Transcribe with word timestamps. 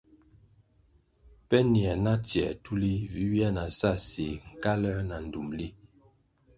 Pe 1.47 1.57
nier 1.71 1.97
na 2.05 2.13
tsier 2.25 2.53
tulih 2.63 3.01
vi 3.11 3.21
ywia 3.27 3.49
na 3.57 3.63
sa 3.79 3.91
séh, 4.09 4.39
nkaluer 4.53 4.99
na 5.09 5.15
ndtumli. 5.25 5.67